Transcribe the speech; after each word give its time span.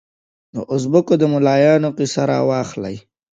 د 0.53 0.55
اوزبکو 0.71 1.13
د 1.17 1.23
ملایانو 1.33 1.89
قضیه 1.97 2.23
راواخلې. 2.31 2.95